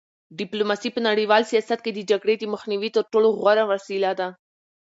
ډیپلوماسي 0.39 0.89
په 0.95 0.99
نړیوال 1.07 1.43
سیاست 1.51 1.79
کې 1.83 1.91
د 1.93 1.99
جګړې 2.09 2.35
د 2.37 2.43
مخنیوي 2.53 2.89
تر 2.95 3.03
ټولو 3.11 3.29
غوره 3.39 3.63
وسیله 3.71 4.11
ده. 4.19 4.27